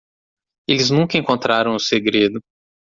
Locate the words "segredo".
1.79-2.41